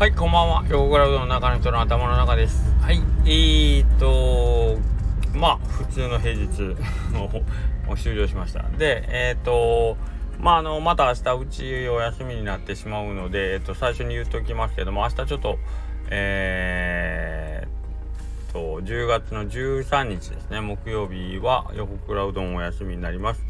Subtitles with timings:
[0.00, 0.64] はい、こんばんは。
[0.70, 2.72] ヨーグラウドの中の人の頭の中です。
[2.80, 4.78] はい、えーと、
[5.36, 6.74] まあ、普通の平日
[7.86, 8.62] を 終了しました。
[8.78, 9.98] で、えーと、
[10.38, 15.58] まあ、あの、また明日うちお休みになってしまうので、えっと、最初に言っておきますけども、明日ちょっと、
[16.08, 23.44] えーと、10月の13日ですね、木曜日は横倉うどんお休みになります。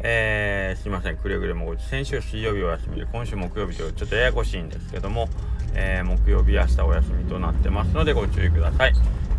[0.00, 5.28] えー、すいません、くれぐれも先週水曜日お休みで、今週木曜日とちょっとややこしいんですけども、
[5.74, 8.94] えー、木曜日明日お休みとなってますのでご注意ください。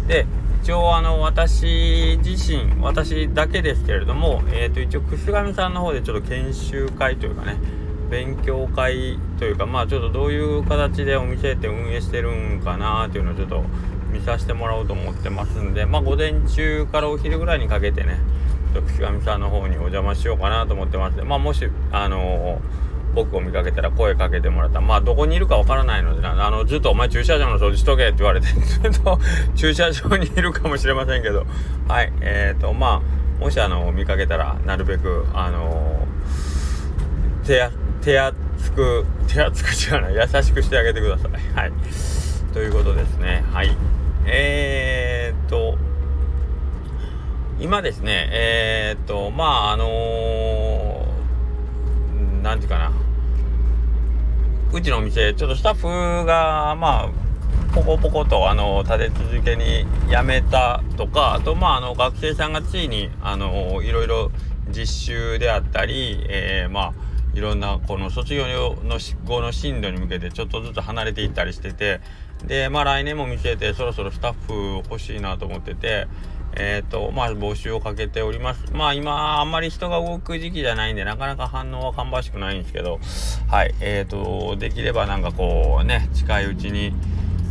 [0.07, 0.25] で、
[0.63, 7.57] 一応あの、私自身、私だけですけれども、えっ、ー、と、一応、くすがみさんの方でちょっと研修会というかね、
[8.09, 13.63] 勉強会というか、まあちょっとどういう形でお店って運営してるんかなっていうのをちょっと
[14.11, 18.19] 見させてもらおうと思ってますんで、まあ午前中からお昼ぐらいにかけてね、
[18.73, 24.81] くがみさんの方にお邪魔しようかなと思ってますまあもし、あのー僕を見かけたら声かけてもらった。
[24.81, 29.19] まあどこにいるかわからないのであのずっと「お前駐車場の掃除しとけ」って言われて ずっと
[29.55, 31.45] 駐車場にいるかもしれませんけど。
[31.87, 36.05] はいえーとまあもしあの見かけたらなるべくあの、
[37.45, 37.69] 手
[38.01, 38.35] 手厚
[38.75, 41.31] く手厚く違うな優しくしてあげてください。
[41.55, 41.71] はい。
[42.53, 43.45] ということですね。
[43.53, 43.77] はい。
[44.25, 45.77] えーと
[47.61, 50.78] 今ですねえーとまああのー
[52.41, 52.91] 何て言うかな。
[54.71, 57.09] うちのお店ちょっとスタッフがまあ
[57.73, 64.31] ポコポコとあの立て続けに辞めたとかあとまああの学生さんがついにあのいろいろ
[64.69, 66.93] 実習であったり、えー、まあ
[67.33, 68.45] いろんなこの卒業
[68.83, 72.01] の執行の進路に向けてちょっとずつ離れていったりしてて
[72.45, 76.07] でまあ来年も見据えてそろそろスタッフ欲しいなと思ってて
[76.55, 78.65] え、ー、と、まあ、募集をかけております。
[78.73, 82.99] まあ、今、あんまり人が動く時期じゃないんで、なかなか反応は芳しくないんですけど、
[83.47, 86.93] はい、え、ー、と、できればなんかこう、ね、近いうちに、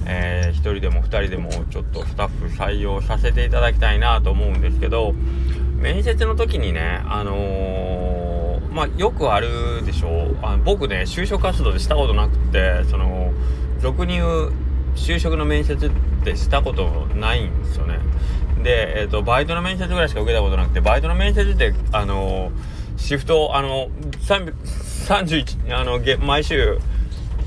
[0.07, 5.15] えー、1人でも2人でもちょっとスタッフ採用させていただきたいなと思うんですけど、
[5.77, 10.39] 面接の時にね、あのー、まあ、よくあるでしょう。
[10.43, 13.33] あ僕ね、就職活動でしたことなくて、その、
[13.81, 14.53] 俗に言う
[14.99, 15.91] 就職の面接っ
[16.25, 17.99] てしたことないんですよね。
[18.63, 22.51] で、えーと、バイトの面接ぐらいしか受けたことなくてバイトの面接ってあの
[22.97, 23.89] シフトあの
[24.27, 26.79] 31あの毎週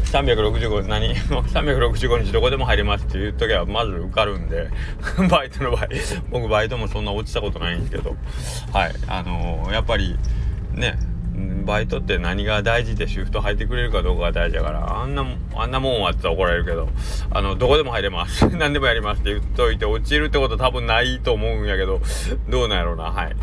[0.06, 4.70] 365何 365日どこでも入れますって言っとけばまず受かるんで
[5.30, 5.88] バイトの場合
[6.30, 8.16] 僕バイトもそんな落ちたことないんですけど
[8.74, 10.18] はいあのー、やっぱり
[10.74, 10.98] ね
[11.62, 16.90] バイトって何が大事でシフト入ってくれるかどうかが大事だからあんなあんなもんはって怒られるけど
[17.30, 18.48] あのどこでも入れます。
[18.56, 22.02] 何でもやりますって言っといて落ちるってこと多分ないと思うんやけど
[22.50, 23.06] どうなんやろうな。
[23.06, 23.36] はい。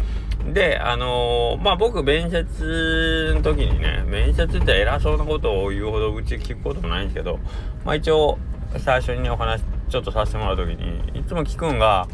[0.52, 7.38] であのー、まあ僕面接の時にね面接って偉そうなことを言うほどうち聞くこともないんですけど
[7.84, 8.38] まあ一応
[8.78, 12.06] 最初にねお話ちょっとさせてもらう時にいつも聞くんが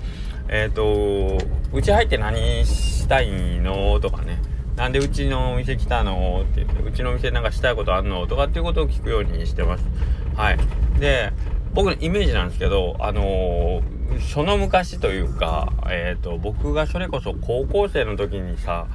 [0.49, 4.01] えっ、ー、とうち入って何したいの？
[4.01, 4.39] とかね。
[4.77, 9.85] なんでうちのお店来たのって言って、うちのお店なんかしたいことあんのとかっていうことを聞くようにしてます。
[10.35, 10.59] はい。
[10.99, 11.33] で、
[11.75, 13.83] 僕のイメージなんですけど、あのー、
[14.33, 18.87] その昔というか、えっ、ー、と、僕がそれこそ高校生の時にさ、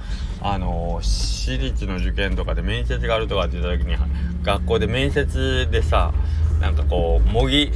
[0.42, 3.96] あのー、私立の受験とかで面接があるとかって言った時に、
[4.44, 6.14] 学校で面接でさ、
[6.60, 7.72] なんかこう、模擬、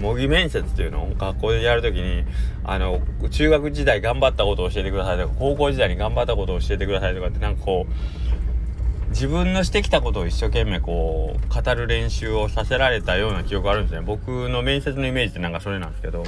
[0.00, 2.24] 模擬面接っていうのを学校でやるときに、
[2.64, 3.00] あの、
[3.30, 14.02] 中学時代頑張ったことを教えてくださいとか、高校時代に頑張ったことを教えてくださいとかって、なんかこう、自分のしてきたことを一生懸命こう、語る練習をさせられたような記憶があるんですね。
[14.02, 16.24] 僕の面接のイメージってなんかそれなんですけど。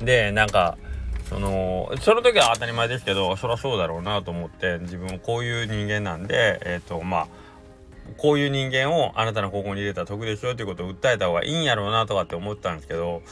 [0.00, 0.78] で、なんか、
[1.28, 7.26] その、その時は当たり前ですけど、そりゃそうだろうなと思って、自分もこういう人間なんで、えっ、ー、と、まあ、
[8.16, 13.22] こういう人間をあなたの高校に入れたら得ですよということを訴えた方がいいんやろうなとかって思ったんですけど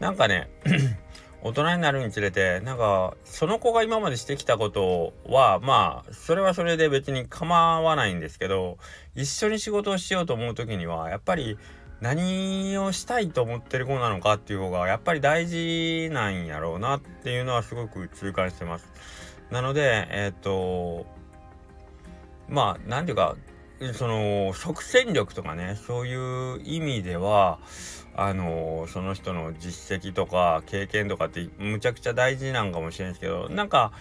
[0.00, 0.50] なんかね
[1.44, 8.78] 大人になるにつれてなんかその子が今までしてきたことはまあそれはそれで別に構わないんですけど
[9.14, 11.58] 一緒に仕事をしようと思う時にはやっぱり
[12.00, 18.90] 何をしたいと思ってる子なのかっていう方がやっぱり大事なんやろうなっていうのはすごく痛感してます。
[19.50, 21.06] なのでえっ、と
[22.48, 23.36] まあ何ていうか
[23.94, 27.58] その即戦力とかねそういう意味では
[28.14, 33.92] あのその人の実績とか経験とかってむちゃくちゃ大事なんかもしれないですけどなんか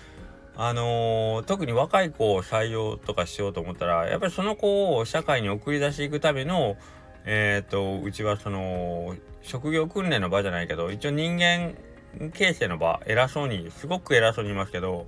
[0.56, 6.76] あの特に若い子を採用とかしようと思ったらやっぱりその子を社会に送り出していくための
[7.26, 11.74] えっ、ー、とうちはその職業訓練の場じゃないけど一応人間
[12.34, 15.08] 形成の場偉そうにすごく偉そうに言いますけど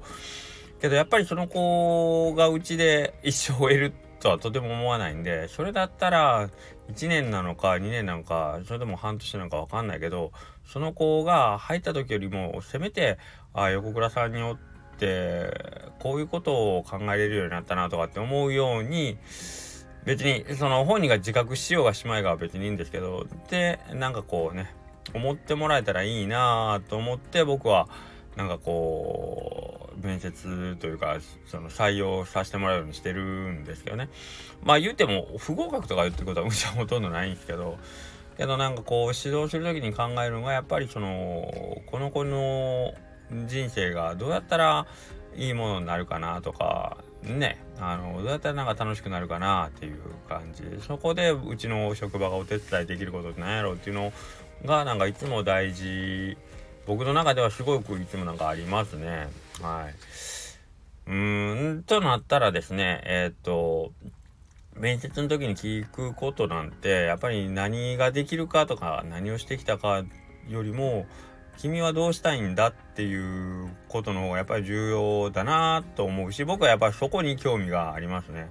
[0.81, 6.50] けどやっぱりその子がうちで一生を得るってとはとても思わないんでそれだったら
[6.94, 10.31] 1年なのか2年なのかそれでも半年なのか分かんないけど
[10.66, 13.18] その子が入った時よりもせめて
[13.54, 14.58] あ横倉さんによ
[14.96, 19.18] ってこういうことを考えれるようになったなとかって思うように
[20.06, 24.74] 別にその本人が自覚しようがしまいが別にいいんですけどでなんかこうね
[25.14, 27.90] 思ってもらえたらいいなと思って僕は
[28.38, 34.10] なんかこう面接というかその採用させてもらうようにしてるんですけどね。
[34.63, 37.78] まあ言うても不合格とか言ってことはむしろほとんどないんですけど
[38.38, 42.94] けどなんかこう指導する時に考えるのがやっぱりそのこの子の
[43.45, 44.88] 人生がどうやったら
[45.36, 47.57] いいものになるかなとかね。
[47.80, 50.00] あのどうやったらなんか楽しくなるかなっていう
[50.30, 50.63] 感じ。
[50.86, 54.13] そこでうちの職場がお手伝いできることって何やろうっていうの
[54.66, 56.38] がなんかいつも大事。
[56.86, 59.30] 僕の中ではすごくいつもなんかありますね。
[59.62, 59.96] はい。
[61.06, 63.92] うーんとなったらですねえー、っと
[64.76, 70.04] 面接の時に聞くことなんてやっぱり何ができるかとか何をしてきたか
[70.48, 71.06] よりも
[71.58, 78.50] 君はどうしたいんだっていうことの方がやっぱり重要だなと思うし僕はやっぱりそこに興味がありますね。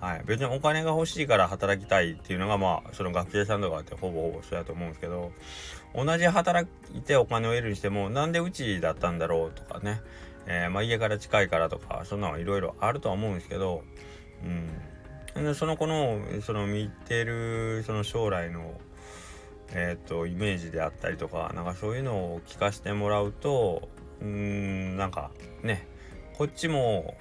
[0.00, 5.32] はい、別にお金が欲しいから働きたいっていうのがまあその学生さんとかってほぼほぼそうやと思うんですけど
[5.94, 10.02] 同じ働いてお金を得るにしてもなんでうちだったんだろうとかね、
[10.46, 13.82] えー、まあ家から近いからとかそんなのいろいろあるとは思うんですけど、
[15.36, 18.80] うん、でその子のその見てるその将来の
[19.72, 23.88] えっ、ー、とイメージであったりとかなんかそういうのを聞かせてもらうと
[24.20, 25.30] うんなんか
[25.62, 25.86] ね
[26.36, 27.16] こっちも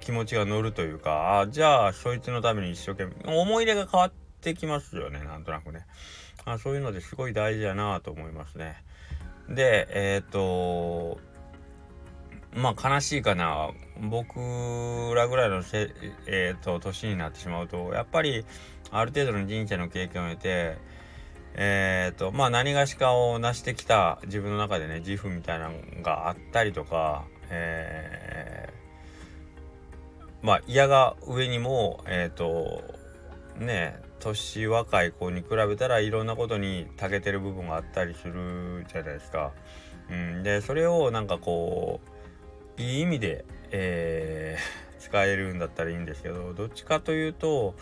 [0.00, 5.86] 気持ちが乗るというかあじゃあそいつのために一生懸命思い入れが変わってきますよねなんとなくね。
[6.44, 8.82] あそういうのですごい大事やなと思いますね。
[9.48, 11.20] でえっ、ー、と
[12.54, 13.70] まあ悲しいかな
[14.00, 14.38] 僕
[15.14, 15.90] らぐらいのせ、
[16.26, 18.44] えーと年になってしまうとやっぱり
[18.90, 20.78] ある程度の人生の経験を得て
[21.54, 32.82] え、ー、とまあ何がしかを成してきた自分の中でね自負みたいなのがあったりとか、えー、まあ嫌が上にもえっ、ー、と
[33.58, 39.52] ね年若い子に比べたらいろんなことに長けてる部分があったりするじゃないですか。
[40.10, 42.09] うん、でそれをなんかこう
[42.80, 47.74] いい意味で、えー、使えるんだったらいいんですけどどっちかというと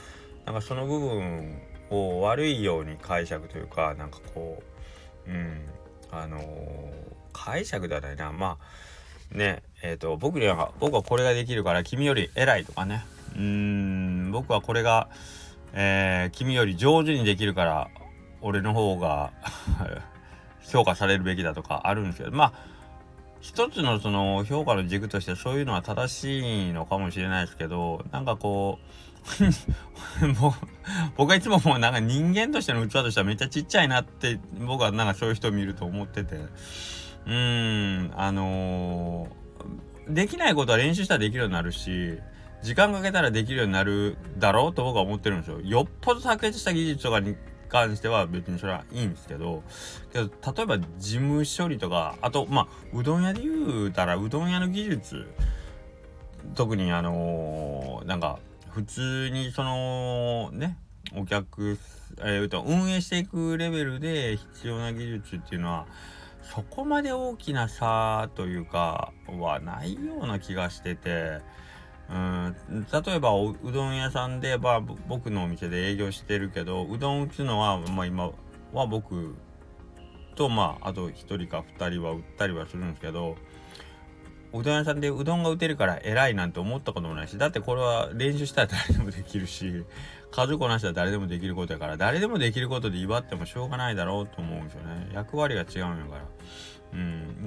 [0.45, 1.61] なんかその部分
[1.91, 4.63] を悪いように解釈というかなんかこ
[5.27, 5.61] ううん
[6.11, 6.43] あのー、
[7.33, 8.59] 解釈ではないなま
[9.33, 13.05] あねえっ、ー、と僕には僕はこれができるから君より偉いとかね。
[13.37, 15.09] うん僕はこれが、
[15.75, 17.91] えー、君より上手にできるから
[18.41, 19.33] 俺の方が
[20.65, 22.33] 評価されるべきだとかあるんですけど。
[22.33, 22.78] まあ
[23.41, 29.09] 一つのその評価の軸としてそういうのは正しいのかもしれないですけどなんかこう
[31.17, 42.19] 僕はいつももうなんか人間としての器としてはめっちゃちっちゃいなって僕はなんかそういう人を見ると思っててうーんあのー、できないことは練習したらできるようになるし
[42.63, 45.61] 時間かけたらできるようになるだろうと僕は思ってるんですよ。
[45.61, 47.37] よっぽど卓越した技術とかに
[47.69, 49.63] 関しては別にそれはいいんですけど
[50.13, 50.87] けど例えば事
[51.19, 55.27] 務処理とかあとまあうどん屋で言うたらうどん屋の技術
[56.55, 58.39] 特にあのー、なんか
[58.71, 60.79] 普通にそのね
[61.17, 61.79] お客、
[62.19, 65.87] えー、と運営していくレベルで必要な技術っていうのは
[66.43, 71.41] そこまで大きな差というかはないような気がしてて。
[72.11, 72.57] うん、
[72.91, 78.31] 例えばうどん屋さんで、まあ、僕のお店で営業してるけどうどん打つのは、まあ、今
[78.73, 79.37] は僕
[80.35, 83.37] とまああと1人か2人は売ったりはするんですけど
[84.55, 89.85] うどん屋さんでうどんが打てるから偉いなんて思ったこともないしだってこれは練習したら誰でもできるし
[90.31, 95.11] 数こなしたら誰でもできることやから誰でもできることで祝ってもしょうがないだろうと思うんですよね。
[95.13, 96.25] 役割が違うんやから。
[96.93, 96.97] う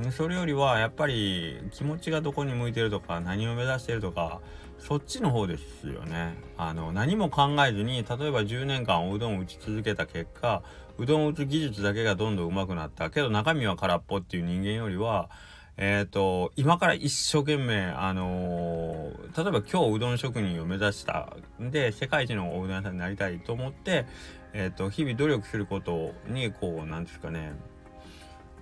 [0.07, 0.11] ん。
[0.11, 4.41] それよりはやっぱり気持ちがどこに向いてるとか何を目指してるとか
[4.77, 6.35] そっちの方ですよね。
[6.57, 10.63] あの何も考えずに例えば10年間おうどんを打ち続けた結果
[10.97, 13.09] うどんを打つ技術だけがどんどん上手くなった。
[13.09, 15.29] けど中身は空っぽっていう人間よりは
[15.77, 21.35] えっ、ー、と、今から一生懸命、あのー、例えば今日うどん職人を目指した。
[21.61, 24.05] んで、世界一のおうどん屋さんになりたいと思って、
[24.53, 27.53] えっ、ー、と、日々努力することに、こう、なんですかね、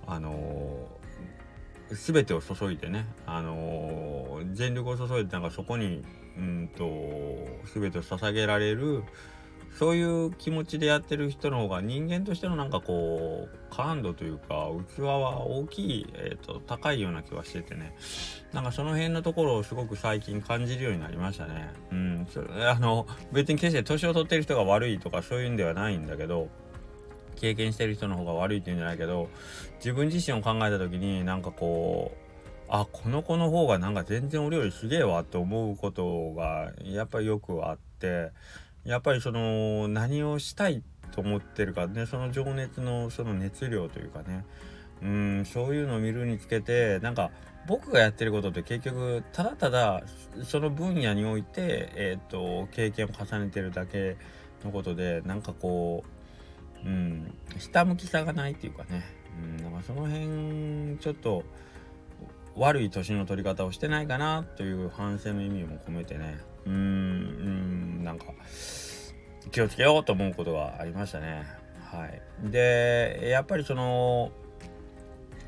[0.06, 6.04] あのー、全てを注いでね、あの全力を注いで、なんかそこに、
[6.36, 6.84] うんと、
[7.74, 9.02] 全てを捧げられる、
[9.78, 17.94] そういう気持ちでやってる人の方が人間としてのなんかこう感度というか器は大きい、えーと、高いような気はしててね
[18.52, 21.70] なんかその辺のところをすごく最近感じるようになりましたね。
[21.92, 26.48] うん、それあの別に決して年を取ってる人が悪いとかそういうんではないんだけど
[27.40, 29.28] 経験してる人の方が悪いっていうんじゃないけど
[29.76, 32.18] 自分自身を考えた時になんかこう
[32.68, 38.30] あこの子の方がなんか全然俺よりすげえわって思うことがやっぱりよくあって
[38.84, 40.82] やっぱりその何をしたい
[41.12, 44.44] と思ってるかねその情熱のその熱量というかね
[45.02, 47.30] うんそういうのを見るにつけてなんか
[47.66, 50.02] 僕がやってることって結局ただただ
[50.44, 54.16] その分野において、えーと、経験を重ねてるだけ
[54.64, 56.19] のことでなんかこう、
[56.84, 59.04] うん、ひたむきさがないっていうかね、
[59.58, 61.44] うん、なんかその辺ちょっと
[62.56, 66.38] 悪い年の取り方をしてないかなという反省の意味も込めてね。
[66.66, 68.04] うーん。
[68.04, 68.26] なんか
[69.50, 71.46] 気をつけようと思うことがありましたね。
[71.84, 72.20] はい。
[72.50, 74.32] でやっぱりその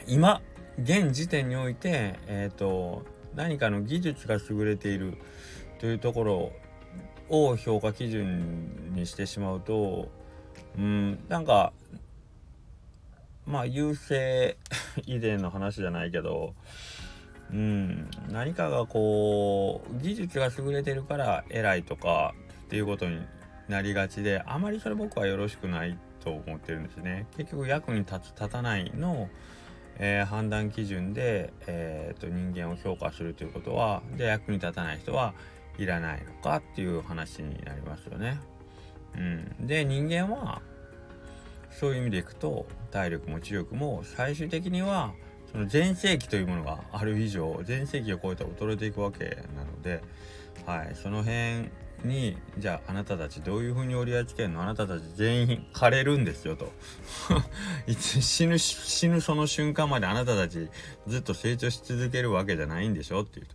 [0.07, 0.41] 今
[0.81, 5.19] 現時点においてえっ、ー、と何かの技術が優れている
[5.81, 6.53] というところ
[7.29, 10.09] を評価基準にしてしまうと
[10.79, 11.73] うんなんか
[13.47, 14.57] まあ優勢
[15.07, 16.55] 遺伝の話じゃないけど
[17.53, 23.21] うん、何かがこう技術が優れてるから偉いとかっていうことに
[23.69, 27.27] なりがちであまりそれ僕はよろしくないと思ってるんですね。
[27.37, 29.29] 結局役に立つ立たないの、
[29.99, 35.35] えー、判断基準で、えーと、人間を評価するということはじゃあ役に立たない人は
[35.79, 38.39] いらないのかっていう話になりますよね。
[39.17, 40.63] うん、で人間は
[41.71, 45.13] そういう意味でいくと体力も知力も最終的には
[45.51, 50.03] その全盛期というものがある以上全盛期を超えて衰えていくわけなので、
[50.67, 51.71] はい、その辺
[52.05, 54.63] にじゃああなたたちどういうふうに折り合いつけるの？
[54.63, 56.73] あなたたち全員枯れるんですよと。
[57.87, 60.69] いつ死ぬ死ぬその瞬間まであなたたち
[61.07, 63.47] ずっと成長し続けるわけじゃないんでしょっていう、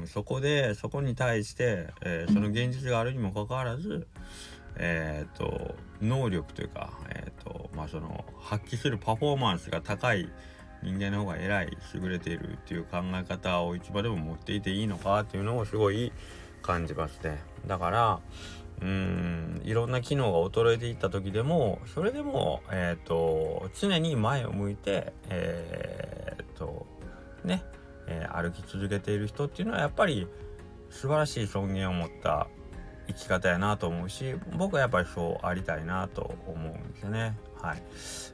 [0.00, 4.06] うん、そこでそこに対して、えー、その現実があるにもかかわらず
[4.78, 10.28] え、ー、と能力というか、えーとまあ、その発揮するパフォーマンスが高い
[10.82, 16.12] 人間の方が偉い優れているっていう考え方をいつまでも持っていていいのかっていうのをすごい
[16.62, 17.38] 感じますね。
[17.66, 18.20] だから
[18.82, 26.86] うんいろんな機能が衰えていった時でもそれでもえ、ー、と常に前を向いてえ、ー、と
[27.42, 27.62] ね、
[28.06, 30.26] えー、歩き続けている人っていうのはやっぱり
[30.90, 32.48] 素晴らしい尊厳を持った
[33.08, 37.38] 生き方やなと思うし僕はやっぱりそうありたいなと思うんですよね。
[37.60, 37.82] はい。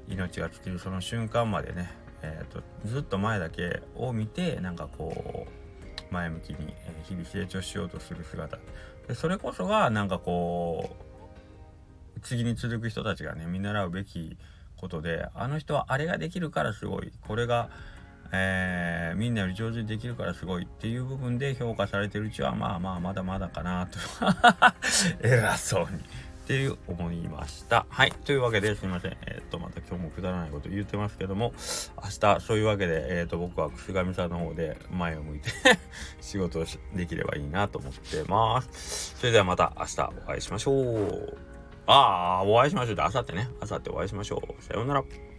[0.09, 6.75] 命が尽きるその瞬間までねえーと、ずっと前だけを見てなんかこう前向きに、
[7.05, 8.59] 日々成長しようとする姿。
[9.09, 10.97] でそれこそがなんかこ
[12.17, 14.37] う次に続く人たちがね見習うべき
[14.77, 17.13] ことであの人はあれができるからすごい。
[17.27, 17.71] これが、
[18.33, 23.99] えー、みんなより上手にできるからすごいっていう部分で評価されてるうちはまあまあまだまだかなと
[25.23, 26.01] 偉そうに
[26.43, 27.87] っていう思いました。
[27.91, 28.13] はい。
[28.13, 29.17] というわけですいません。
[29.27, 31.53] えっ、と、また今日もくだらないこと言ってますけども、
[32.03, 35.51] 明日、そういうわけで、えっ、と、僕はく上さんの方で前を向いて
[36.21, 39.15] 仕事をできればいいなと思ってます。
[39.19, 41.39] それではまた明日お会いしましょう。
[41.87, 43.49] ああ、お会いしましょうって、明後日ね。
[43.61, 44.63] 明後日お会いしましょう。
[44.63, 45.32] さようなら。